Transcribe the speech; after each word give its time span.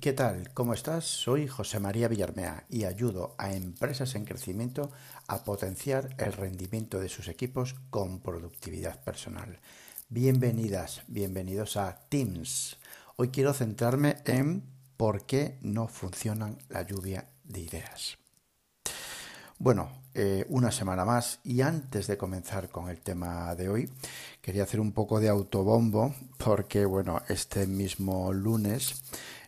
¿qué 0.00 0.12
tal? 0.12 0.52
¿Cómo 0.54 0.74
estás? 0.74 1.04
Soy 1.04 1.48
José 1.48 1.80
María 1.80 2.06
Villarmea 2.06 2.64
y 2.68 2.84
ayudo 2.84 3.34
a 3.36 3.52
empresas 3.52 4.14
en 4.14 4.24
crecimiento 4.24 4.92
a 5.26 5.42
potenciar 5.42 6.14
el 6.18 6.32
rendimiento 6.32 7.00
de 7.00 7.08
sus 7.08 7.26
equipos 7.26 7.74
con 7.90 8.20
productividad 8.20 9.02
personal. 9.02 9.58
Bienvenidas, 10.08 11.02
bienvenidos 11.08 11.76
a 11.76 11.98
Teams. 12.08 12.78
Hoy 13.16 13.30
quiero 13.30 13.52
centrarme 13.52 14.18
en 14.24 14.62
por 14.96 15.26
qué 15.26 15.58
no 15.62 15.88
funcionan 15.88 16.58
la 16.68 16.82
lluvia 16.82 17.28
de 17.42 17.60
ideas. 17.60 18.18
Bueno, 19.58 19.90
eh, 20.20 20.44
una 20.48 20.72
semana 20.72 21.04
más 21.04 21.38
y 21.44 21.60
antes 21.60 22.08
de 22.08 22.16
comenzar 22.16 22.70
con 22.70 22.88
el 22.88 23.02
tema 23.02 23.54
de 23.54 23.68
hoy, 23.68 23.88
quería 24.42 24.64
hacer 24.64 24.80
un 24.80 24.90
poco 24.90 25.20
de 25.20 25.28
autobombo 25.28 26.12
porque, 26.38 26.84
bueno, 26.84 27.22
este 27.28 27.68
mismo 27.68 28.32
lunes 28.32 29.00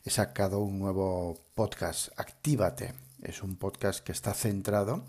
he 0.04 0.10
sacado 0.10 0.60
un 0.60 0.78
nuevo 0.78 1.40
podcast, 1.56 2.10
Actívate. 2.16 2.94
Es 3.20 3.42
un 3.42 3.56
podcast 3.56 4.04
que 4.04 4.12
está 4.12 4.32
centrado 4.32 5.06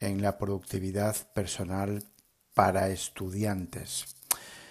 en 0.00 0.20
la 0.20 0.36
productividad 0.36 1.14
personal 1.32 2.02
para 2.52 2.88
estudiantes. 2.88 4.06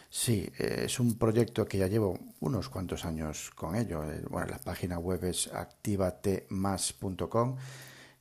Sí, 0.10 0.52
es 0.58 1.00
un 1.00 1.18
proyecto 1.18 1.66
que 1.66 1.78
ya 1.78 1.88
llevo 1.88 2.20
unos 2.42 2.68
cuantos 2.68 3.06
años 3.06 3.50
con 3.56 3.78
ello. 3.78 4.04
Eh, 4.04 4.26
bueno, 4.30 4.48
la 4.48 4.60
página 4.60 5.00
web 5.00 5.23
es 5.23 5.48
activatemas.com 5.48 7.56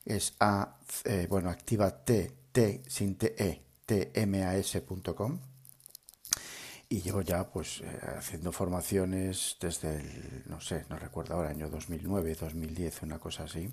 es 0.05 0.35
a, 0.39 0.77
eh, 1.05 1.27
bueno, 1.29 1.49
activa 1.49 2.03
t, 2.03 2.31
t 2.51 2.83
sin 2.87 3.15
t, 3.15 3.35
e, 3.37 3.61
tmas.com 3.85 5.39
y 6.89 7.01
llevo 7.01 7.21
ya 7.21 7.49
pues 7.49 7.81
eh, 7.81 7.99
haciendo 8.17 8.51
formaciones 8.51 9.57
desde 9.59 9.97
el, 9.97 10.43
no 10.45 10.61
sé, 10.61 10.85
no 10.89 10.97
recuerdo 10.99 11.35
ahora, 11.35 11.49
año 11.49 11.69
2009, 11.69 12.35
2010, 12.35 13.01
una 13.03 13.19
cosa 13.19 13.45
así. 13.45 13.69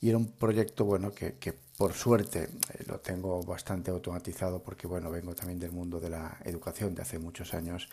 Y 0.00 0.08
era 0.10 0.18
un 0.18 0.32
proyecto, 0.32 0.84
bueno, 0.84 1.12
que, 1.12 1.32
por 1.78 1.94
suerte 1.94 2.42
eh, 2.42 2.84
lo 2.86 3.00
tengo 3.00 3.42
bastante 3.42 3.90
automatizado 3.90 4.62
porque, 4.62 4.86
bueno, 4.86 5.10
vengo 5.10 5.34
también 5.34 5.58
del 5.58 5.72
mundo 5.72 5.98
de 6.00 6.10
la 6.10 6.36
educación 6.44 6.94
de 6.94 7.02
hace 7.02 7.18
muchos 7.18 7.54
años 7.54 7.88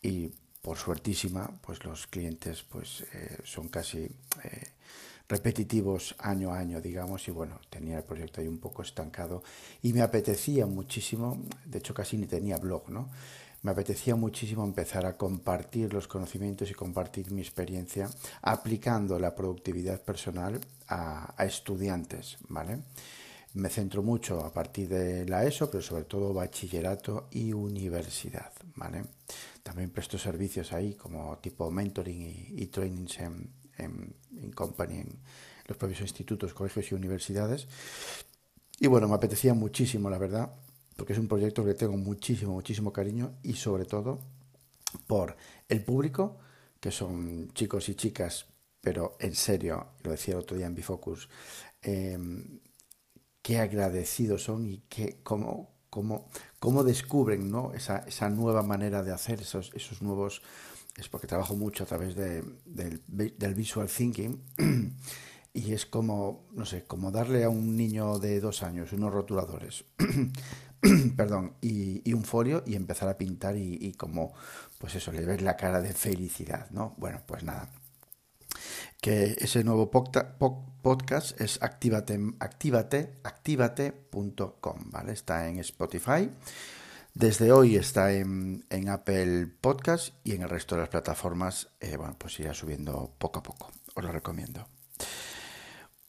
y 0.00 0.30
por 0.62 0.78
suertísima, 0.78 1.50
pues 1.60 1.84
los 1.84 2.06
clientes 2.06 2.62
pues 2.62 3.04
son 3.44 3.68
casi 3.68 4.10
repetitivos 5.28 6.14
año 6.18 6.52
a 6.52 6.58
año, 6.58 6.80
digamos, 6.80 7.26
y 7.28 7.30
bueno, 7.30 7.60
tenía 7.70 7.98
el 7.98 8.04
proyecto 8.04 8.40
ahí 8.40 8.48
un 8.48 8.58
poco 8.58 8.82
estancado 8.82 9.42
y 9.82 9.92
me 9.92 10.02
apetecía 10.02 10.66
muchísimo, 10.66 11.42
de 11.64 11.78
hecho 11.78 11.94
casi 11.94 12.16
ni 12.16 12.26
tenía 12.26 12.58
blog, 12.58 12.90
¿no? 12.90 13.08
Me 13.62 13.70
apetecía 13.70 14.14
muchísimo 14.14 14.62
empezar 14.62 15.06
a 15.06 15.16
compartir 15.16 15.94
los 15.94 16.06
conocimientos 16.06 16.70
y 16.70 16.74
compartir 16.74 17.32
mi 17.32 17.40
experiencia 17.40 18.10
aplicando 18.42 19.18
la 19.18 19.34
productividad 19.34 20.02
personal 20.02 20.60
a, 20.88 21.34
estudiantes, 21.38 22.36
¿vale? 22.48 22.80
Me 23.54 23.70
centro 23.70 24.02
mucho 24.02 24.44
a 24.44 24.52
partir 24.52 24.88
de 24.90 25.24
la 25.26 25.44
ESO, 25.46 25.70
pero 25.70 25.82
sobre 25.82 26.04
todo 26.04 26.34
bachillerato 26.34 27.28
y 27.30 27.54
universidad, 27.54 28.52
¿vale? 28.74 29.04
También 29.62 29.88
presto 29.88 30.18
servicios 30.18 30.70
ahí 30.74 30.94
como 30.94 31.38
tipo 31.38 31.70
mentoring 31.70 32.20
y, 32.20 32.62
y 32.62 32.66
trainings 32.66 33.18
en, 33.20 33.48
en, 33.78 34.14
company, 34.54 34.98
en 34.98 35.18
los 35.66 35.76
propios 35.76 36.00
institutos, 36.00 36.54
colegios 36.54 36.90
y 36.90 36.94
universidades. 36.94 37.66
Y 38.78 38.86
bueno, 38.86 39.08
me 39.08 39.14
apetecía 39.14 39.54
muchísimo, 39.54 40.10
la 40.10 40.18
verdad, 40.18 40.52
porque 40.96 41.12
es 41.12 41.18
un 41.18 41.28
proyecto 41.28 41.64
que 41.64 41.74
tengo 41.74 41.96
muchísimo, 41.96 42.52
muchísimo 42.52 42.92
cariño 42.92 43.34
y 43.42 43.54
sobre 43.54 43.84
todo 43.84 44.20
por 45.06 45.36
el 45.68 45.84
público, 45.84 46.38
que 46.80 46.90
son 46.90 47.50
chicos 47.52 47.88
y 47.88 47.94
chicas, 47.94 48.46
pero 48.80 49.16
en 49.18 49.34
serio, 49.34 49.88
lo 50.02 50.10
decía 50.10 50.34
el 50.34 50.40
otro 50.40 50.56
día 50.56 50.66
en 50.66 50.74
Bifocus, 50.74 51.28
eh, 51.82 52.18
qué 53.44 53.58
agradecidos 53.58 54.42
son 54.42 54.66
y 54.66 54.78
qué, 54.88 55.20
cómo, 55.22 55.74
cómo, 55.90 56.28
cómo 56.58 56.82
descubren 56.82 57.50
¿no? 57.50 57.72
esa, 57.74 57.98
esa 57.98 58.30
nueva 58.30 58.62
manera 58.62 59.02
de 59.02 59.12
hacer, 59.12 59.40
esos, 59.42 59.70
esos 59.74 60.00
nuevos 60.00 60.42
es 60.96 61.08
porque 61.08 61.26
trabajo 61.26 61.56
mucho 61.56 61.84
a 61.84 61.86
través 61.86 62.14
de, 62.14 62.44
del, 62.66 63.54
visual 63.54 63.88
thinking 63.88 64.42
y 65.52 65.72
es 65.72 65.86
como, 65.86 66.46
no 66.52 66.64
sé, 66.64 66.84
como 66.84 67.10
darle 67.10 67.44
a 67.44 67.48
un 67.48 67.76
niño 67.76 68.18
de 68.18 68.40
dos 68.40 68.62
años 68.62 68.92
unos 68.92 69.12
rotuladores, 69.12 69.84
perdón, 71.16 71.54
y, 71.60 72.12
un 72.12 72.24
folio 72.24 72.62
y 72.66 72.76
empezar 72.76 73.08
a 73.08 73.18
pintar 73.18 73.56
y, 73.56 73.92
como, 73.92 74.34
pues 74.78 74.94
eso, 74.94 75.10
le 75.12 75.24
ves 75.24 75.42
la 75.42 75.56
cara 75.56 75.80
de 75.80 75.92
felicidad, 75.92 76.70
¿no? 76.70 76.94
Bueno, 76.96 77.20
pues 77.26 77.42
nada. 77.42 77.70
Que 79.00 79.36
ese 79.38 79.64
nuevo 79.64 79.90
podcast 79.90 81.40
es 81.40 81.60
activate, 81.60 82.20
activate.com, 82.38 84.90
¿vale? 84.90 85.12
Está 85.12 85.48
en 85.48 85.58
Spotify 85.58 86.30
desde 87.14 87.52
hoy 87.52 87.76
está 87.76 88.12
en, 88.12 88.64
Apple 88.88 89.46
Podcast 89.60 90.14
y 90.24 90.32
en 90.32 90.42
el 90.42 90.48
resto 90.48 90.74
de 90.74 90.80
las 90.80 90.90
plataformas, 90.90 91.68
eh, 91.80 91.96
bueno, 91.96 92.16
pues 92.18 92.40
irá 92.40 92.52
subiendo 92.52 93.14
poco 93.18 93.38
a 93.38 93.42
poco. 93.42 93.70
Os 93.94 94.02
lo 94.02 94.10
recomiendo. 94.10 94.66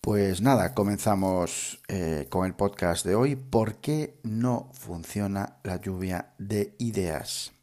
Pues 0.02 0.42
nada, 0.42 0.74
comenzamos 0.74 1.80
eh, 1.88 2.26
con 2.30 2.48
el 2.48 2.56
podcast 2.56 3.06
de 3.06 3.14
hoy. 3.14 3.36
¿Por 3.36 3.76
qué 3.76 4.20
no 4.24 4.72
funciona 4.74 5.58
la 5.64 5.80
lluvia 5.80 6.34
de 6.40 6.76
ideas? 6.80 7.54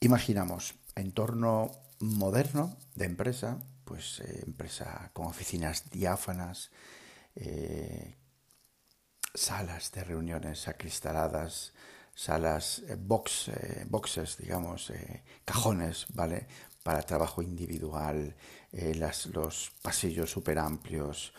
Imaginamos 0.00 0.74
entorno 0.94 1.70
moderno 2.00 2.78
de 2.94 3.04
empresa, 3.04 3.58
pues 3.84 4.20
eh, 4.20 4.42
empresa 4.46 5.10
con 5.12 5.26
oficinas 5.26 5.90
diáfanas, 5.90 6.70
salas 9.34 9.92
de 9.92 10.04
reuniones 10.04 10.68
acristaladas, 10.68 11.72
salas, 12.14 12.82
eh, 12.88 12.96
box, 12.98 13.48
eh, 13.48 13.86
boxes, 13.88 14.38
digamos, 14.38 14.90
eh, 14.90 15.22
cajones, 15.44 16.06
¿vale? 16.14 16.46
Para 16.82 17.02
trabajo 17.02 17.42
individual, 17.42 18.34
las, 18.72 19.26
los 19.26 19.72
pasillos 19.82 20.30
súper 20.30 20.58
amplios. 20.58 21.32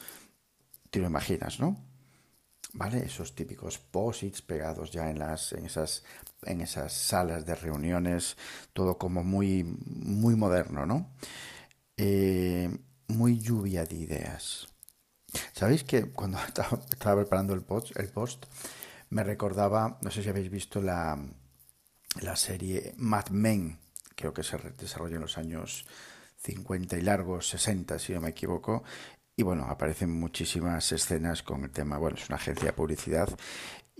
Te 0.90 1.00
lo 1.00 1.08
imaginas, 1.08 1.60
¿no? 1.60 1.76
¿Vale? 2.74 3.06
Esos 3.06 3.34
típicos 3.34 3.80
posits 3.80 4.42
pegados 4.44 4.92
ya 4.92 5.10
en, 5.10 5.18
las, 5.18 5.54
en, 5.54 5.66
esas, 5.66 6.04
en 6.44 6.62
esas 6.62 6.94
salas 6.94 7.46
de 7.46 7.56
reuniones, 7.56 8.38
todo 8.74 8.98
como 8.98 9.24
muy, 9.24 9.64
muy 9.64 10.36
moderno, 10.36 10.86
¿no? 10.86 11.10
muy 13.08 13.40
lluvia 13.40 13.84
de 13.86 13.96
ideas. 13.96 14.68
¿Sabéis 15.54 15.84
que 15.84 16.06
cuando 16.12 16.38
estaba, 16.48 17.22
preparando 17.22 17.54
el 17.54 17.62
post, 17.62 17.98
el 17.98 18.10
post, 18.10 18.46
me 19.10 19.24
recordaba, 19.24 19.98
no 20.02 20.12
sé 20.12 20.24
si 20.24 20.30
habéis 20.30 20.50
visto 20.50 20.82
la, 20.82 21.18
la 22.22 22.36
serie 22.36 22.94
Mad 22.98 23.30
Men, 23.30 23.80
creo 24.16 24.34
que 24.34 24.44
se 24.44 24.58
desarrolla 24.78 25.16
en 25.16 25.22
los 25.22 25.38
años 25.38 25.86
50 26.38 26.98
y 26.98 27.02
largos, 27.02 27.50
60 27.50 28.00
si 28.00 28.14
no 28.14 28.22
me 28.22 28.30
equivoco, 28.30 28.84
y 29.36 29.44
bueno, 29.44 29.66
aparecen 29.70 30.12
muchísimas 30.12 30.92
escenas 30.92 31.44
con 31.44 31.64
el 31.64 31.72
tema, 31.72 31.98
bueno, 31.98 32.18
es 32.18 32.28
una 32.28 32.36
agencia 32.36 32.66
de 32.66 32.74
publicidad 32.74 33.30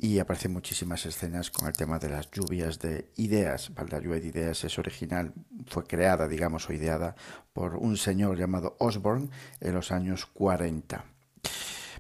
y 0.02 0.20
aparecen 0.20 0.54
muchísimas 0.54 1.06
escenas 1.06 1.52
con 1.52 1.68
el 1.68 1.74
tema 1.74 2.00
de 2.00 2.10
las 2.10 2.32
lluvias 2.32 2.80
de 2.80 3.12
ideas. 3.18 3.70
La 3.90 4.00
lluvia 4.00 4.22
de 4.22 4.28
ideas 4.28 4.64
es 4.64 4.80
original, 4.80 5.34
fue 5.68 5.84
creada, 5.84 6.28
digamos, 6.28 6.70
o 6.70 6.74
ideada 6.74 7.16
por 7.52 7.76
un 7.76 7.98
señor 7.98 8.38
llamado 8.38 8.78
Osborne 8.80 9.30
en 9.60 9.74
los 9.74 9.92
años 9.92 10.26
40. 10.26 11.04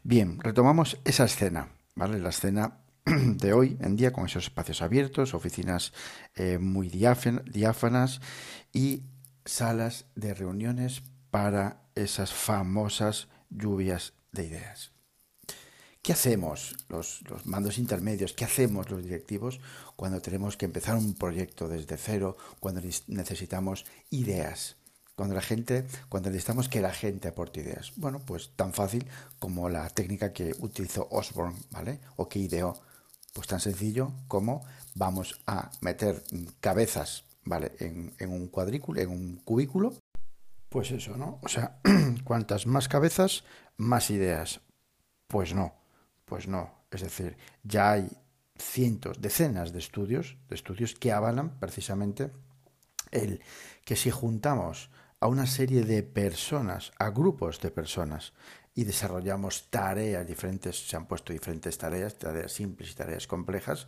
Bien, 0.04 0.40
retomamos 0.40 0.98
esa 1.04 1.26
escena, 1.26 1.70
¿vale? 1.96 2.20
La 2.20 2.30
escena 2.30 2.80
de 3.06 3.54
hoy 3.54 3.78
en 3.82 3.98
día 3.98 4.14
con 4.14 4.26
esos 4.26 4.46
espacios 4.46 4.82
abiertos, 4.82 5.34
oficinas 5.34 5.92
eh, 6.36 6.58
muy 6.58 6.90
diáfanas 6.90 8.22
y 8.72 9.04
salas 9.44 10.06
de 10.16 10.34
reuniones 10.34 11.04
para 11.32 11.82
esas 11.96 12.32
famosas 12.32 13.28
lluvias 13.50 14.14
de 14.32 14.46
ideas. 14.46 14.94
¿Qué 16.02 16.14
hacemos 16.14 16.78
los, 16.88 17.22
los, 17.30 17.46
mandos 17.46 17.78
intermedios? 17.78 18.32
¿Qué 18.32 18.46
hacemos 18.46 18.90
los 18.90 19.04
directivos 19.04 19.60
cuando 19.98 20.22
tenemos 20.22 20.56
que 20.56 20.66
empezar 20.66 20.96
un 20.96 21.14
proyecto 21.14 21.68
desde 21.68 21.98
cero, 21.98 22.38
cuando 22.62 22.82
necesitamos 23.08 23.86
ideas? 24.10 24.79
Cuando 25.20 25.36
la 25.36 25.42
gente, 25.42 25.86
cuando 26.08 26.30
necesitamos 26.30 26.70
que 26.70 26.80
la 26.80 26.94
gente 26.94 27.28
aporte 27.28 27.60
ideas. 27.60 27.92
Bueno, 27.98 28.20
pues 28.20 28.52
tan 28.56 28.72
fácil 28.72 29.06
como 29.38 29.68
la 29.68 29.90
técnica 29.90 30.32
que 30.32 30.56
utilizó 30.60 31.10
Osborne, 31.12 31.60
¿vale? 31.72 32.00
O 32.16 32.30
que 32.30 32.40
ideó. 32.40 32.80
Pues 33.34 33.46
tan 33.46 33.60
sencillo 33.60 34.14
como 34.30 34.66
vamos 34.96 35.42
a 35.46 35.72
meter 35.82 36.24
cabezas, 36.62 37.26
¿vale? 37.44 37.74
En, 37.80 38.14
en 38.18 38.32
un 38.32 38.48
cuadrículo, 38.48 39.02
en 39.02 39.10
un 39.10 39.36
cubículo. 39.44 39.94
Pues 40.70 40.90
eso, 40.92 41.18
¿no? 41.18 41.40
O 41.44 41.50
sea, 41.50 41.82
cuantas 42.24 42.66
más 42.66 42.88
cabezas, 42.88 43.44
más 43.76 44.12
ideas. 44.12 44.62
Pues 45.28 45.54
no, 45.54 45.74
pues 46.24 46.48
no. 46.48 46.86
Es 46.92 47.02
decir, 47.02 47.36
ya 47.64 47.92
hay 47.92 48.10
cientos, 48.58 49.20
decenas 49.20 49.74
de 49.74 49.80
estudios, 49.80 50.38
de 50.48 50.56
estudios 50.56 50.96
que 50.96 51.12
avalan 51.12 51.60
precisamente 51.60 52.32
el 53.12 53.42
que 53.84 53.98
si 53.98 54.12
juntamos 54.12 54.90
a 55.20 55.28
una 55.28 55.46
serie 55.46 55.84
de 55.84 56.04
personas, 56.04 56.92
a 56.98 57.10
grupos 57.10 57.60
de 57.60 57.72
personas, 57.72 58.34
y 58.74 58.86
desarrollamos 58.86 59.70
tareas 59.70 60.26
diferentes, 60.26 60.88
se 60.88 60.96
han 60.96 61.06
puesto 61.06 61.34
diferentes 61.34 61.78
tareas, 61.78 62.18
tareas 62.18 62.52
simples 62.52 62.92
y 62.92 62.96
tareas 62.96 63.28
complejas, 63.28 63.88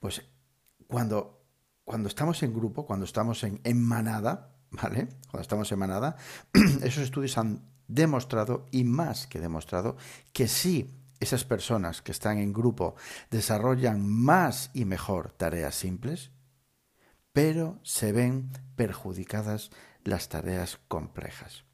pues 0.00 0.22
cuando, 0.88 1.44
cuando 1.84 2.08
estamos 2.08 2.42
en 2.42 2.52
grupo, 2.52 2.86
cuando 2.86 3.04
estamos 3.04 3.44
en, 3.44 3.60
en 3.62 3.80
manada, 3.80 4.56
¿vale? 4.70 5.08
Cuando 5.30 5.42
estamos 5.42 5.70
en 5.70 5.78
manada, 5.78 6.16
esos 6.82 7.04
estudios 7.04 7.38
han 7.38 7.70
demostrado, 7.86 8.66
y 8.72 8.84
más 8.84 9.26
que 9.26 9.40
demostrado, 9.40 9.96
que 10.32 10.48
sí 10.48 10.90
esas 11.20 11.44
personas 11.44 12.02
que 12.02 12.12
están 12.12 12.38
en 12.38 12.52
grupo 12.52 12.96
desarrollan 13.30 14.06
más 14.06 14.70
y 14.74 14.84
mejor 14.84 15.32
tareas 15.32 15.74
simples, 15.74 16.32
pero 17.32 17.80
se 17.82 18.12
ven 18.12 18.50
perjudicadas 18.76 19.70
las 20.04 20.28
tareas 20.28 20.78
complejas. 20.88 21.64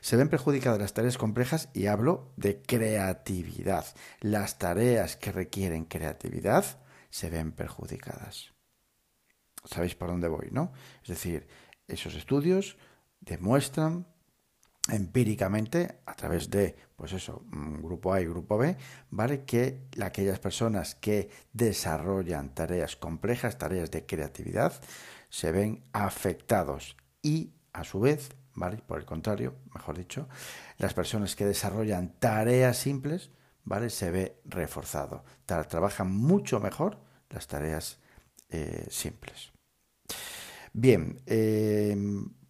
Se 0.00 0.16
ven 0.16 0.28
perjudicadas 0.28 0.80
las 0.80 0.94
tareas 0.94 1.18
complejas 1.18 1.68
y 1.74 1.86
hablo 1.86 2.32
de 2.36 2.62
creatividad. 2.62 3.84
Las 4.20 4.58
tareas 4.58 5.16
que 5.16 5.32
requieren 5.32 5.84
creatividad 5.84 6.64
se 7.10 7.30
ven 7.30 7.52
perjudicadas. 7.52 8.54
¿Sabéis 9.64 9.94
por 9.94 10.08
dónde 10.08 10.28
voy, 10.28 10.48
no? 10.50 10.72
Es 11.02 11.08
decir, 11.08 11.46
esos 11.86 12.14
estudios 12.14 12.78
demuestran 13.20 14.06
empíricamente 14.90 16.00
a 16.06 16.14
través 16.14 16.48
de, 16.48 16.76
pues 16.96 17.12
eso, 17.12 17.42
mm, 17.50 17.82
grupo 17.82 18.14
A 18.14 18.20
y 18.20 18.26
grupo 18.26 18.56
B, 18.56 18.76
¿vale? 19.10 19.44
Que 19.44 19.88
aquellas 20.02 20.38
personas 20.38 20.94
que 20.94 21.28
desarrollan 21.52 22.54
tareas 22.54 22.96
complejas, 22.96 23.58
tareas 23.58 23.90
de 23.90 24.06
creatividad, 24.06 24.72
se 25.28 25.52
ven 25.52 25.84
afectados 25.92 26.96
y 27.22 27.52
a 27.72 27.84
su 27.84 28.00
vez. 28.00 28.30
Por 28.88 28.98
el 28.98 29.04
contrario, 29.04 29.54
mejor 29.72 29.96
dicho, 29.96 30.28
las 30.78 30.92
personas 30.92 31.36
que 31.36 31.46
desarrollan 31.46 32.14
tareas 32.18 32.76
simples, 32.76 33.30
¿vale? 33.62 33.88
Se 33.88 34.10
ve 34.10 34.40
reforzado. 34.46 35.22
trabajan 35.46 36.10
mucho 36.10 36.58
mejor 36.58 36.98
las 37.30 37.46
tareas 37.46 38.00
eh, 38.48 38.84
simples. 38.90 39.52
Bien, 40.72 41.22
eh, 41.26 41.96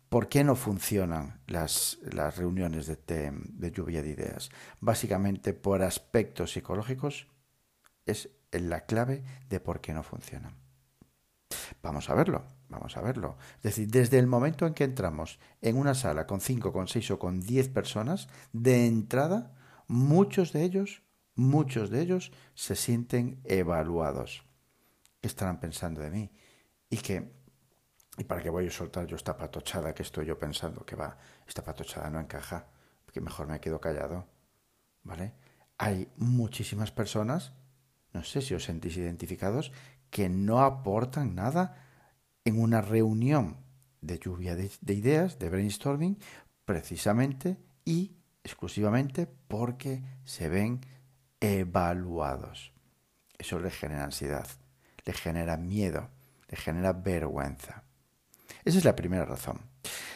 ¿Por 0.08 0.30
qué 0.30 0.42
no 0.42 0.56
funcionan 0.56 1.40
las, 1.46 1.98
reuniones 2.36 2.86
de, 2.86 2.96
de, 3.32 3.70
lluvia 3.70 4.02
de 4.02 4.08
ideas? 4.08 4.48
Básicamente 4.80 5.52
por 5.52 5.82
aspectos 5.82 6.52
psicológicos 6.52 7.26
es 8.06 8.30
la 8.50 8.86
clave 8.86 9.22
de 9.50 9.60
por 9.60 9.82
qué 9.82 9.92
no 9.92 10.02
funcionan. 10.02 10.54
Vamos 11.82 12.08
a 12.08 12.14
verlo, 12.14 12.46
vamos 12.68 12.96
a 12.96 13.00
verlo. 13.00 13.36
Es 13.56 13.62
decir, 13.62 13.88
desde 13.88 14.18
el 14.18 14.26
momento 14.26 14.66
en 14.66 14.74
que 14.74 14.84
entramos 14.84 15.38
en 15.60 15.76
una 15.76 15.94
sala 15.94 16.26
con 16.26 16.40
5, 16.40 16.72
con 16.72 16.88
6 16.88 17.10
o 17.12 17.18
con 17.18 17.40
10 17.40 17.68
personas, 17.68 18.28
de 18.52 18.86
entrada, 18.86 19.54
muchos 19.86 20.52
de 20.52 20.64
ellos, 20.64 21.02
muchos 21.34 21.90
de 21.90 22.02
ellos 22.02 22.32
se 22.54 22.76
sienten 22.76 23.40
evaluados. 23.44 24.44
¿Qué 25.20 25.28
estarán 25.28 25.60
pensando 25.60 26.00
de 26.00 26.10
mí? 26.10 26.30
Y 26.90 26.98
que 26.98 27.38
¿Y 28.18 28.24
para 28.24 28.42
qué 28.42 28.50
voy 28.50 28.66
a 28.66 28.70
soltar 28.70 29.06
yo 29.06 29.14
esta 29.14 29.36
patochada 29.36 29.94
que 29.94 30.02
estoy 30.02 30.26
yo 30.26 30.36
pensando 30.36 30.84
que 30.84 30.96
va, 30.96 31.16
esta 31.46 31.62
patochada 31.62 32.10
no 32.10 32.18
encaja, 32.18 32.66
que 33.12 33.20
mejor 33.20 33.46
me 33.46 33.60
quedo 33.60 33.80
callado? 33.80 34.26
¿Vale? 35.04 35.34
Hay 35.78 36.08
muchísimas 36.16 36.90
personas, 36.90 37.52
no 38.12 38.24
sé 38.24 38.42
si 38.42 38.54
os 38.54 38.64
sentís 38.64 38.96
identificados, 38.96 39.70
que 40.10 40.28
no 40.28 40.62
aportan 40.62 41.36
nada 41.36 41.87
en 42.48 42.60
una 42.60 42.80
reunión 42.80 43.58
de 44.00 44.18
lluvia 44.18 44.56
de, 44.56 44.70
de 44.80 44.94
ideas, 44.94 45.38
de 45.38 45.50
brainstorming, 45.50 46.18
precisamente 46.64 47.56
y 47.84 48.16
exclusivamente 48.42 49.26
porque 49.26 50.02
se 50.24 50.48
ven 50.48 50.80
evaluados. 51.40 52.72
Eso 53.38 53.58
le 53.60 53.70
genera 53.70 54.04
ansiedad, 54.04 54.46
le 55.04 55.12
genera 55.12 55.56
miedo, 55.56 56.08
le 56.48 56.56
genera 56.56 56.92
vergüenza. 56.92 57.84
Esa 58.64 58.78
es 58.78 58.84
la 58.84 58.96
primera 58.96 59.24
razón. 59.24 59.60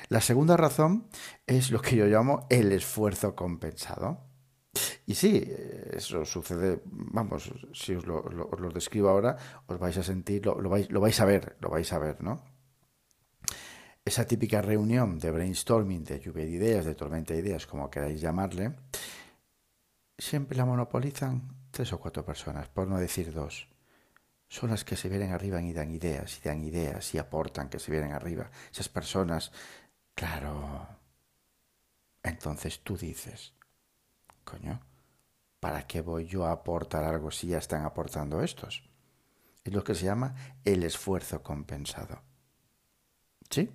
La 0.08 0.20
segunda 0.20 0.56
razón 0.56 1.06
es 1.46 1.70
lo 1.70 1.80
que 1.80 1.96
yo 1.96 2.06
llamo 2.06 2.46
el 2.50 2.72
esfuerzo 2.72 3.34
compensado. 3.34 4.20
Y 5.12 5.14
sí, 5.14 5.44
eso 5.92 6.24
sucede, 6.24 6.80
vamos, 6.86 7.52
si 7.74 7.94
os 7.94 8.06
lo, 8.06 8.70
describo 8.72 9.10
ahora, 9.10 9.36
os 9.66 9.78
vais 9.78 9.98
a 9.98 10.02
sentir, 10.02 10.46
lo, 10.46 10.56
vais, 10.70 10.88
lo 10.90 11.02
vais 11.02 11.20
a 11.20 11.26
ver, 11.26 11.54
lo 11.60 11.68
vais 11.68 11.92
a 11.92 11.98
ver, 11.98 12.22
¿no? 12.22 12.40
Esa 14.06 14.24
típica 14.26 14.62
reunión 14.62 15.18
de 15.18 15.30
brainstorming, 15.30 16.02
de 16.02 16.18
lluvia 16.18 16.46
de 16.46 16.52
ideas, 16.52 16.86
de 16.86 16.94
tormenta 16.94 17.34
de 17.34 17.40
ideas, 17.40 17.66
como 17.66 17.90
queráis 17.90 18.22
llamarle, 18.22 18.72
siempre 20.16 20.56
la 20.56 20.64
monopolizan 20.64 21.42
tres 21.70 21.92
o 21.92 22.00
cuatro 22.00 22.24
personas, 22.24 22.70
por 22.70 22.88
no 22.88 22.96
decir 22.96 23.34
dos 23.34 23.68
son 24.48 24.70
las 24.70 24.82
que 24.82 24.96
se 24.96 25.10
vienen 25.10 25.32
arriba 25.32 25.60
y 25.60 25.74
dan 25.74 25.90
ideas, 25.90 26.38
y 26.38 26.48
dan 26.48 26.64
ideas, 26.64 27.12
y 27.12 27.18
aportan 27.18 27.68
que 27.68 27.78
se 27.78 27.90
vienen 27.90 28.12
arriba. 28.12 28.50
Esas 28.70 28.88
personas, 28.88 29.52
claro. 30.14 30.88
Entonces 32.22 32.80
tú 32.80 32.96
dices, 32.96 33.52
coño, 34.44 34.80
¿para 35.62 35.86
qué 35.86 36.00
voy 36.00 36.26
yo 36.26 36.44
a 36.44 36.50
aportar 36.50 37.04
algo 37.04 37.30
si 37.30 37.46
ya 37.46 37.58
están 37.58 37.84
aportando 37.84 38.42
estos? 38.42 38.82
Es 39.62 39.72
lo 39.72 39.84
que 39.84 39.94
se 39.94 40.06
llama 40.06 40.34
el 40.64 40.82
esfuerzo 40.82 41.40
compensado. 41.40 42.20
¿Sí? 43.48 43.70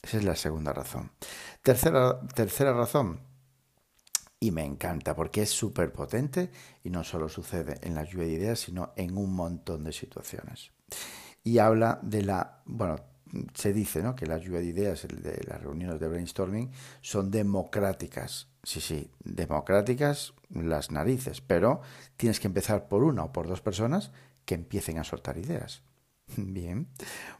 Esa 0.00 0.18
es 0.18 0.22
la 0.24 0.36
segunda 0.36 0.72
razón. 0.72 1.10
Tercera, 1.62 2.20
tercera 2.36 2.72
razón, 2.72 3.18
y 4.38 4.52
me 4.52 4.64
encanta 4.64 5.16
porque 5.16 5.42
es 5.42 5.50
súper 5.50 5.92
potente 5.92 6.48
y 6.84 6.90
no 6.90 7.02
solo 7.02 7.28
sucede 7.28 7.80
en 7.82 7.96
la 7.96 8.04
lluvia 8.04 8.28
de 8.28 8.34
ideas, 8.34 8.60
sino 8.60 8.92
en 8.94 9.18
un 9.18 9.34
montón 9.34 9.82
de 9.82 9.92
situaciones. 9.92 10.70
Y 11.42 11.58
habla 11.58 11.98
de 12.02 12.22
la, 12.22 12.62
bueno, 12.66 13.00
se 13.52 13.72
dice 13.72 14.00
¿no? 14.00 14.14
que 14.14 14.26
la 14.26 14.38
lluvia 14.38 14.60
de 14.60 14.66
ideas, 14.66 15.08
de 15.08 15.42
las 15.44 15.60
reuniones 15.60 15.98
de 15.98 16.06
brainstorming, 16.06 16.70
son 17.00 17.32
democráticas. 17.32 18.49
Sí, 18.62 18.80
sí, 18.80 19.10
democráticas 19.24 20.34
las 20.50 20.90
narices, 20.90 21.40
pero 21.40 21.80
tienes 22.16 22.40
que 22.40 22.46
empezar 22.48 22.88
por 22.88 23.02
una 23.04 23.24
o 23.24 23.32
por 23.32 23.48
dos 23.48 23.62
personas 23.62 24.12
que 24.44 24.54
empiecen 24.54 24.98
a 24.98 25.04
soltar 25.04 25.38
ideas. 25.38 25.82
Bien, 26.36 26.88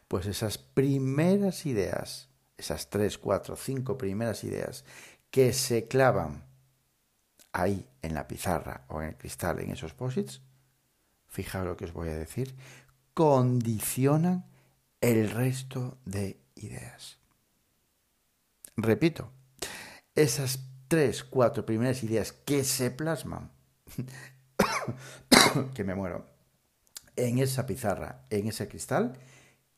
pues 0.07 0.25
esas 0.25 0.57
primeras 0.57 1.65
ideas, 1.65 2.29
esas 2.57 2.89
tres, 2.89 3.17
cuatro, 3.17 3.55
cinco 3.55 3.97
primeras 3.97 4.43
ideas 4.43 4.83
que 5.29 5.53
se 5.53 5.87
clavan 5.87 6.43
ahí 7.53 7.87
en 8.01 8.13
la 8.13 8.27
pizarra 8.27 8.85
o 8.87 9.01
en 9.01 9.09
el 9.09 9.17
cristal, 9.17 9.59
en 9.59 9.71
esos 9.71 9.93
posits, 9.93 10.41
fijaos 11.27 11.65
lo 11.65 11.77
que 11.77 11.85
os 11.85 11.93
voy 11.93 12.09
a 12.09 12.17
decir, 12.17 12.55
condicionan 13.13 14.45
el 15.01 15.29
resto 15.29 15.97
de 16.05 16.39
ideas. 16.55 17.17
Repito, 18.75 19.31
esas 20.15 20.59
tres, 20.91 21.23
cuatro 21.23 21.65
primeras 21.65 22.03
ideas 22.03 22.33
que 22.33 22.65
se 22.65 22.91
plasman, 22.91 23.49
que 25.73 25.85
me 25.85 25.95
muero, 25.95 26.25
en 27.15 27.39
esa 27.39 27.65
pizarra, 27.65 28.25
en 28.29 28.49
ese 28.49 28.67
cristal, 28.67 29.17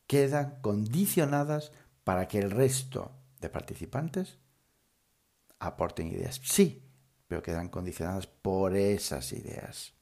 quedan 0.08 0.60
condicionadas 0.60 1.70
para 2.02 2.26
que 2.26 2.40
el 2.40 2.50
resto 2.50 3.12
de 3.40 3.48
participantes 3.48 4.38
aporten 5.60 6.08
ideas. 6.08 6.40
Sí, 6.42 6.82
pero 7.28 7.44
quedan 7.44 7.68
condicionadas 7.68 8.26
por 8.26 8.76
esas 8.76 9.32
ideas. 9.34 9.92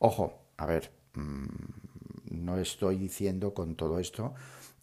Ojo, 0.00 0.48
a 0.58 0.66
ver, 0.66 0.92
mm, 1.14 1.46
no 2.44 2.58
estoy 2.58 2.98
diciendo 2.98 3.54
con 3.54 3.74
todo 3.74 3.98
esto 3.98 4.34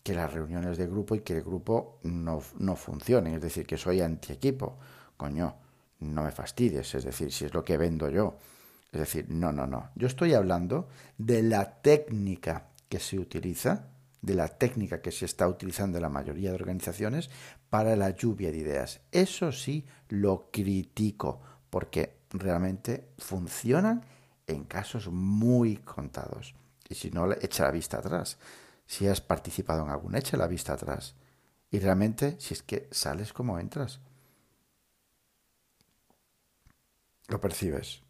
que 0.09 0.15
las 0.15 0.33
reuniones 0.33 0.75
de 0.79 0.87
grupo 0.87 1.13
y 1.13 1.19
que 1.19 1.37
el 1.37 1.43
grupo 1.43 1.99
no, 2.01 2.41
no 2.57 2.75
funcionen, 2.75 3.35
es 3.35 3.41
decir, 3.43 3.67
que 3.67 3.77
soy 3.77 4.01
anti-equipo. 4.01 4.79
Coño, 5.15 5.55
no 5.99 6.23
me 6.23 6.31
fastidies, 6.31 6.95
es 6.95 7.03
decir, 7.03 7.31
si 7.31 7.45
es 7.45 7.53
lo 7.53 7.63
que 7.63 7.77
vendo 7.77 8.09
yo. 8.09 8.35
Es 8.91 9.01
decir, 9.01 9.27
no, 9.29 9.51
no, 9.51 9.67
no. 9.67 9.91
Yo 9.93 10.07
estoy 10.07 10.33
hablando 10.33 10.87
de 11.19 11.43
la 11.43 11.81
técnica 11.81 12.69
que 12.89 12.99
se 12.99 13.19
utiliza 13.19 13.85
de 14.21 14.33
la 14.33 14.47
técnica 14.47 14.99
que 14.99 15.11
se 15.11 15.25
está 15.25 15.47
utilizando 15.47 15.99
en 15.99 16.01
la 16.01 16.09
mayoría 16.09 16.49
de 16.49 16.55
organizaciones 16.55 17.29
para 17.69 17.95
la 17.95 18.09
lluvia 18.09 18.51
de 18.51 18.57
ideas. 18.57 19.01
Eso 19.11 19.51
sí 19.51 19.85
lo 20.07 20.49
critico 20.51 21.39
porque 21.69 22.17
realmente 22.31 23.09
funcionan 23.19 24.03
en 24.47 24.63
casos 24.63 25.07
muy 25.07 25.77
contados. 25.77 26.55
Y 26.89 26.95
si 26.95 27.11
no, 27.11 27.31
echa 27.31 27.65
la 27.65 27.71
vista 27.71 27.99
atrás. 27.99 28.39
Si 28.89 29.07
has 29.07 29.21
participado 29.21 29.83
en 29.83 29.91
alguna, 29.91 30.17
echa 30.17 30.35
la 30.35 30.47
vista 30.47 30.73
atrás. 30.73 31.13
Y 31.69 31.77
realmente, 31.77 32.37
si 32.39 32.55
es 32.55 32.63
que 32.63 32.87
sales 32.89 33.33
como 33.33 33.59
entras. 33.59 33.99
Lo 37.27 37.39
percibes. 37.39 38.01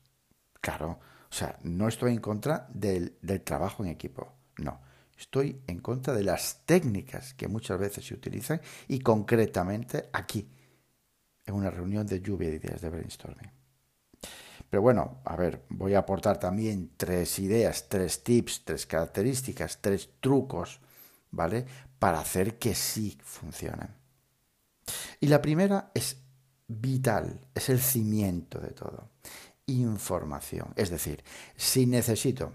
Claro. 0.62 1.02
O 1.30 1.34
sea, 1.34 1.60
no 1.64 1.90
estoy 1.90 2.14
en 2.14 2.22
contra 2.22 2.70
del, 2.74 3.18
del 3.22 3.42
trabajo 3.42 3.84
en 3.84 3.90
equipo. 3.90 4.32
No 4.58 4.80
Estoy 5.20 5.62
en 5.68 5.80
contra 5.80 6.14
de 6.14 6.24
las 6.24 6.66
técnicas 6.66 7.34
que 7.34 7.50
muchas 7.50 7.78
veces 7.78 8.06
se 8.06 8.14
utilizan 8.14 8.62
y 8.88 9.00
concretamente 9.02 10.10
aquí, 10.14 10.50
en 11.46 11.56
una 11.56 11.70
reunión 11.70 12.08
de 12.08 12.22
lluvia 12.22 12.50
de 12.50 12.56
ideas 12.56 12.80
de 12.80 12.90
brainstorming. 12.90 13.52
Pero 14.70 14.84
bueno, 14.84 15.22
a 15.26 15.36
ver, 15.36 15.66
voy 15.70 15.96
a 15.96 16.00
aportar 16.00 16.40
también 16.40 16.92
tres 16.96 17.40
ideas, 17.40 17.90
tres 17.90 18.24
tips, 18.24 18.64
tres 18.66 18.86
características, 18.86 19.80
tres 19.82 20.10
trucos, 20.20 20.80
¿vale? 21.32 21.66
Para 21.98 22.20
hacer 22.20 22.60
que 22.60 22.76
sí 22.76 23.18
funcionen. 23.24 23.96
Y 25.20 25.28
la 25.28 25.42
primera 25.42 25.92
es 25.94 26.18
vital, 26.68 27.42
es 27.56 27.70
el 27.70 27.80
cimiento 27.80 28.60
de 28.60 28.72
todo. 28.72 29.10
Información. 29.66 30.72
Es 30.76 30.90
decir, 30.90 31.24
si 31.56 31.88
necesito 31.88 32.54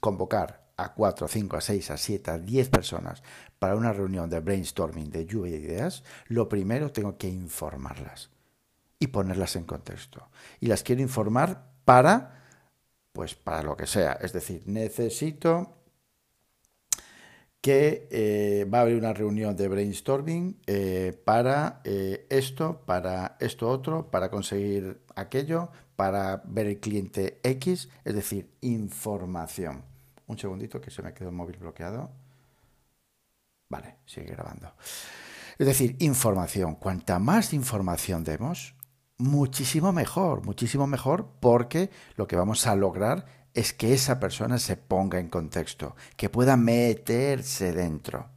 convocar 0.00 0.72
a 0.78 0.94
4, 0.94 1.28
5, 1.28 1.56
a 1.56 1.60
6, 1.60 1.90
a 1.90 1.96
7, 1.98 2.30
a 2.30 2.38
10 2.38 2.70
personas 2.70 3.22
para 3.58 3.76
una 3.76 3.92
reunión 3.92 4.30
de 4.30 4.40
brainstorming, 4.40 5.10
de 5.10 5.26
lluvia 5.26 5.52
de 5.52 5.58
ideas, 5.58 6.04
lo 6.28 6.48
primero 6.48 6.90
tengo 6.90 7.18
que 7.18 7.28
informarlas 7.28 8.30
y 9.00 9.08
ponerlas 9.08 9.56
en 9.56 9.64
contexto. 9.64 10.28
Y 10.60 10.66
las 10.66 10.84
quiero 10.84 11.02
informar 11.02 11.72
para, 11.84 12.44
pues 13.12 13.34
para 13.34 13.64
lo 13.64 13.76
que 13.76 13.86
sea. 13.86 14.12
Es 14.12 14.32
decir, 14.32 14.62
necesito 14.66 15.80
que 17.60 18.08
eh, 18.10 18.66
va 18.72 18.78
a 18.78 18.80
haber 18.82 18.96
una 18.96 19.12
reunión 19.12 19.56
de 19.56 19.68
brainstorming 19.68 20.60
eh, 20.66 21.18
para 21.24 21.80
eh, 21.84 22.26
esto, 22.30 22.82
para 22.86 23.36
esto 23.40 23.68
otro, 23.68 24.10
para 24.10 24.30
conseguir 24.30 25.00
aquello, 25.14 25.70
para 25.96 26.42
ver 26.46 26.66
el 26.66 26.80
cliente 26.80 27.40
X, 27.42 27.88
es 28.04 28.14
decir, 28.14 28.50
información. 28.62 29.82
Un 30.26 30.38
segundito 30.38 30.80
que 30.80 30.90
se 30.90 31.02
me 31.02 31.12
quedó 31.12 31.28
el 31.28 31.34
móvil 31.34 31.56
bloqueado. 31.56 32.10
Vale, 33.68 33.96
sigue 34.06 34.28
grabando. 34.28 34.72
Es 35.58 35.66
decir, 35.66 35.96
información. 35.98 36.76
Cuanta 36.76 37.18
más 37.18 37.52
información 37.52 38.24
demos, 38.24 38.74
muchísimo 39.20 39.92
mejor, 39.92 40.44
muchísimo 40.44 40.86
mejor 40.86 41.28
porque 41.40 41.90
lo 42.16 42.26
que 42.26 42.36
vamos 42.36 42.66
a 42.66 42.74
lograr 42.74 43.26
es 43.54 43.72
que 43.72 43.92
esa 43.92 44.18
persona 44.18 44.58
se 44.58 44.76
ponga 44.76 45.18
en 45.18 45.28
contexto, 45.28 45.94
que 46.16 46.30
pueda 46.30 46.56
meterse 46.56 47.72
dentro. 47.72 48.30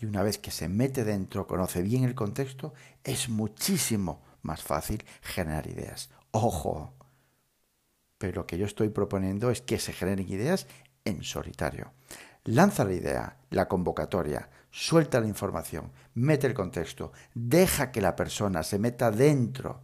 Y 0.00 0.06
una 0.06 0.22
vez 0.22 0.38
que 0.38 0.50
se 0.50 0.68
mete 0.68 1.04
dentro, 1.04 1.46
conoce 1.46 1.82
bien 1.82 2.04
el 2.04 2.14
contexto, 2.14 2.74
es 3.02 3.28
muchísimo 3.28 4.22
más 4.42 4.62
fácil 4.62 5.04
generar 5.22 5.66
ideas. 5.66 6.10
Ojo, 6.30 6.94
pero 8.18 8.42
lo 8.42 8.46
que 8.46 8.58
yo 8.58 8.66
estoy 8.66 8.90
proponiendo 8.90 9.50
es 9.50 9.62
que 9.62 9.78
se 9.78 9.92
generen 9.92 10.28
ideas 10.28 10.66
en 11.04 11.22
solitario. 11.22 11.92
Lanza 12.44 12.84
la 12.84 12.92
idea, 12.92 13.36
la 13.50 13.68
convocatoria, 13.68 14.48
suelta 14.78 15.18
la 15.18 15.26
información, 15.26 15.90
mete 16.14 16.46
el 16.46 16.54
contexto, 16.54 17.12
deja 17.34 17.90
que 17.90 18.00
la 18.00 18.14
persona 18.14 18.62
se 18.62 18.78
meta 18.78 19.10
dentro 19.10 19.82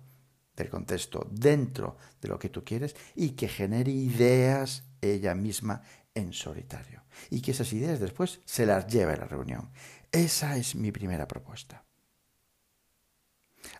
del 0.55 0.71
contexto, 0.71 1.27
dentro 1.33 1.97
de 2.21 2.29
lo 2.29 2.39
que 2.39 2.49
tú 2.49 2.63
quieres 2.63 2.95
y 3.17 3.31
que 3.31 3.49
genere 3.49 3.91
ideas 3.91 4.85
ella 5.01 5.35
misma 5.35 5.83
en 6.15 6.33
solitario. 6.33 7.03
Y 7.29 7.41
que 7.41 7.51
esas 7.51 7.73
ideas 7.73 7.99
después 7.99 8.41
se 8.45 8.67
las 8.67 8.87
lleve 8.87 9.15
a 9.15 9.17
la 9.17 9.27
reunión. 9.27 9.69
Esa 10.13 10.57
es 10.57 10.77
mi 10.77 10.93
primera 10.93 11.27
propuesta. 11.27 11.83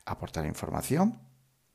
Aportar 0.07 0.45
información, 0.47 1.17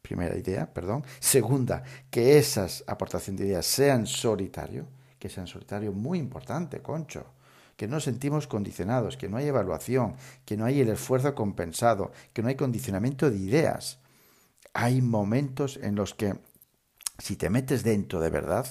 primera 0.01 0.37
idea, 0.37 0.73
perdón. 0.73 1.05
Segunda, 1.21 1.81
que 2.11 2.37
esas 2.37 2.83
aportaciones 2.87 3.39
de 3.39 3.47
ideas 3.47 3.65
sean 3.65 4.05
solitario, 4.05 4.85
que 5.17 5.29
sean 5.29 5.47
solitario, 5.47 5.93
muy 5.93 6.19
importante, 6.19 6.81
concho. 6.81 7.38
Que 7.79 7.87
no 7.87 8.01
sentimos 8.01 8.45
condicionados, 8.45 9.15
que 9.15 9.29
no 9.29 9.37
hay 9.37 9.47
evaluación, 9.47 10.17
que 10.43 10.57
no 10.57 10.65
hay 10.65 10.81
el 10.81 10.89
esfuerzo 10.89 11.33
compensado, 11.33 12.11
que 12.33 12.41
no 12.41 12.49
hay 12.49 12.55
condicionamiento 12.55 13.31
de 13.31 13.37
ideas. 13.37 13.99
Hay 14.73 15.01
momentos 15.01 15.79
en 15.81 15.95
los 15.95 16.13
que 16.13 16.35
si 17.19 17.37
te 17.37 17.49
metes 17.49 17.83
dentro 17.83 18.19
de 18.19 18.31
verdad, 18.31 18.67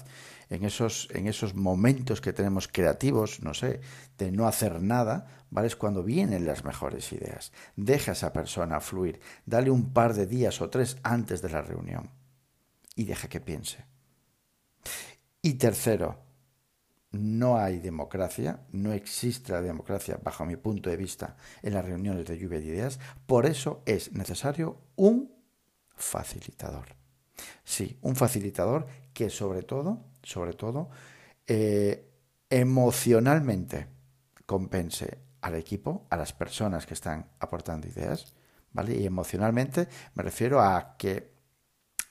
en 0.51 0.63
esos, 0.63 1.09
en 1.13 1.27
esos 1.27 1.55
momentos 1.55 2.21
que 2.21 2.35
tenemos 2.35 2.69
creativos, 2.69 3.43
no 3.43 3.55
sé, 3.55 3.81
de 4.19 4.31
no 4.31 4.47
hacer 4.47 4.83
nada, 4.83 5.27
¿vale? 5.49 5.69
Es 5.69 5.77
cuando 5.77 6.03
vienen 6.03 6.45
las 6.45 6.67
mejores 6.67 7.11
ideas. 7.11 7.51
Deja 7.77 8.13
a 8.13 8.15
esa 8.15 8.35
persona 8.35 8.79
fluir, 8.79 9.21
dale 9.47 9.71
un 9.71 9.95
par 9.95 10.13
de 10.13 10.27
días 10.27 10.61
o 10.61 10.69
tres 10.69 10.99
antes 11.03 11.41
de 11.41 11.49
la 11.49 11.63
reunión 11.63 12.11
y 12.95 13.05
deja 13.05 13.27
que 13.29 13.41
piense. 13.41 13.87
Y 15.41 15.55
tercero, 15.55 16.28
no 17.11 17.57
hay 17.59 17.79
democracia, 17.79 18.61
no 18.73 18.93
existe 18.93 19.53
la 19.53 19.63
democracia 19.63 20.19
bajo 20.23 20.45
mi 20.45 20.57
punto 20.57 20.91
de 20.91 20.97
vista 20.97 21.37
en 21.63 21.75
las 21.75 21.85
reuniones 21.85 22.27
de 22.27 22.39
lluvia 22.39 22.61
de 22.61 22.67
ideas, 22.67 23.01
por 23.27 23.47
eso 23.47 23.83
es 23.87 24.13
necesario 24.13 24.79
un 24.97 25.33
facilitador. 25.97 26.97
Sí, 27.65 27.99
un 28.03 28.17
facilitador 28.17 28.87
que 29.13 29.31
sobre 29.31 29.63
todo, 29.63 30.05
sobre 30.23 30.53
todo, 30.53 30.91
eh, 31.47 32.11
emocionalmente 32.51 33.87
compense 34.45 35.19
al 35.41 35.55
equipo, 35.55 36.07
a 36.11 36.17
las 36.17 36.33
personas 36.33 36.87
que 36.87 36.95
están 36.95 37.31
aportando 37.39 37.87
ideas, 37.87 38.35
¿vale? 38.73 38.97
Y 38.97 39.07
emocionalmente 39.07 39.89
me 40.15 40.23
refiero 40.23 40.61
a 40.61 40.97
que 40.97 41.33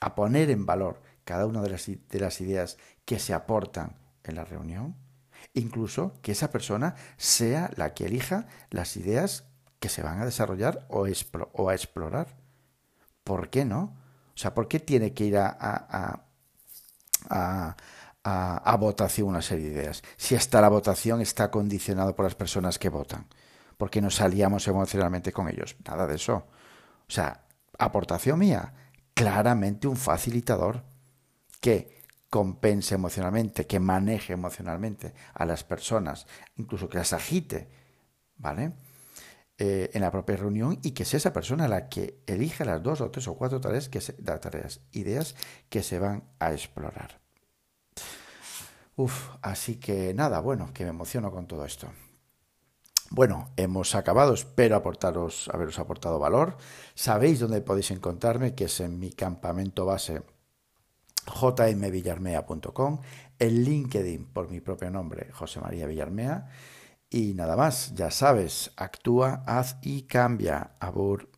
a 0.00 0.14
poner 0.14 0.50
en 0.50 0.66
valor 0.66 1.02
cada 1.24 1.46
una 1.46 1.60
de 1.62 1.70
las, 1.70 1.86
de 1.86 2.20
las 2.20 2.40
ideas 2.40 2.78
que 3.04 3.18
se 3.18 3.34
aportan 3.34 3.96
en 4.24 4.36
la 4.36 4.44
reunión, 4.44 4.96
incluso 5.54 6.14
que 6.22 6.32
esa 6.32 6.50
persona 6.50 6.94
sea 7.16 7.70
la 7.76 7.94
que 7.94 8.06
elija 8.06 8.46
las 8.70 8.96
ideas 8.96 9.44
que 9.80 9.88
se 9.88 10.02
van 10.02 10.20
a 10.20 10.24
desarrollar 10.24 10.86
o, 10.88 11.04
a 11.04 11.74
explorar. 11.74 12.36
¿Por 13.24 13.50
qué 13.50 13.64
no? 13.64 13.96
O 14.34 14.36
sea, 14.36 14.54
¿por 14.54 14.68
qué 14.68 14.80
tiene 14.80 15.12
que 15.12 15.24
ir 15.24 15.36
a, 15.36 16.24
a, 17.28 18.76
votación 18.76 19.28
una 19.28 19.42
serie 19.42 19.70
de 19.70 19.74
ideas? 19.74 20.02
Si 20.16 20.34
hasta 20.34 20.60
la 20.60 20.68
votación 20.68 21.20
está 21.20 21.50
condicionado 21.50 22.14
por 22.14 22.24
las 22.24 22.34
personas 22.34 22.78
que 22.78 22.88
votan. 22.88 23.26
¿Por 23.76 23.90
qué 23.90 24.00
nos 24.00 24.20
aliamos 24.20 24.66
emocionalmente 24.66 25.32
con 25.32 25.48
ellos? 25.48 25.76
Nada 25.86 26.06
de 26.06 26.16
eso. 26.16 26.34
O 26.36 27.10
sea, 27.10 27.44
aportación 27.78 28.38
mía, 28.40 28.74
claramente 29.14 29.86
un 29.86 29.96
facilitador 29.96 30.82
que 31.60 31.97
compense 32.30 32.94
emocionalmente, 32.94 33.66
que 33.66 33.80
maneje 33.80 34.32
emocionalmente 34.32 35.14
a 35.34 35.44
las 35.46 35.64
personas, 35.64 36.26
incluso 36.56 36.88
que 36.88 36.98
las 36.98 37.12
agite, 37.12 37.68
¿vale? 38.36 38.72
Eh, 39.60 39.90
en 39.92 40.02
la 40.02 40.12
propia 40.12 40.36
reunión 40.36 40.78
y 40.82 40.92
que 40.92 41.04
sea 41.04 41.18
esa 41.18 41.32
persona 41.32 41.66
la 41.66 41.88
que 41.88 42.22
elija 42.26 42.64
las 42.64 42.80
dos 42.80 43.00
o 43.00 43.10
tres 43.10 43.26
o 43.26 43.34
cuatro 43.34 43.60
tareas, 43.60 43.88
que 43.88 44.00
se, 44.00 44.12
tareas, 44.12 44.80
ideas 44.92 45.34
que 45.68 45.82
se 45.82 45.98
van 45.98 46.22
a 46.38 46.52
explorar. 46.52 47.20
Uf, 48.94 49.30
así 49.42 49.76
que 49.76 50.14
nada, 50.14 50.40
bueno, 50.40 50.72
que 50.72 50.84
me 50.84 50.90
emociono 50.90 51.32
con 51.32 51.46
todo 51.46 51.64
esto. 51.64 51.88
Bueno, 53.10 53.50
hemos 53.56 53.94
acabado, 53.94 54.34
espero 54.34 54.76
aportaros, 54.76 55.48
haberos 55.52 55.78
aportado 55.78 56.18
valor. 56.18 56.56
Sabéis 56.94 57.40
dónde 57.40 57.62
podéis 57.62 57.90
encontrarme, 57.90 58.54
que 58.54 58.64
es 58.64 58.80
en 58.80 58.98
mi 58.98 59.12
campamento 59.12 59.86
base 59.86 60.22
jmvillarmea.com, 61.28 63.00
el 63.38 63.64
LinkedIn 63.64 64.26
por 64.32 64.50
mi 64.50 64.60
propio 64.60 64.90
nombre, 64.90 65.30
José 65.32 65.60
María 65.60 65.86
Villarmea 65.86 66.48
y 67.10 67.34
nada 67.34 67.56
más, 67.56 67.94
ya 67.94 68.10
sabes, 68.10 68.72
actúa, 68.76 69.42
haz 69.46 69.78
y 69.82 70.02
cambia. 70.02 70.72
Abur. 70.78 71.37